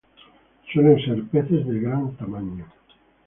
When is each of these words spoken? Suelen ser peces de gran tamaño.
Suelen 0.73 0.97
ser 1.05 1.21
peces 1.25 1.63
de 1.67 1.79
gran 1.79 2.11
tamaño. 2.17 2.65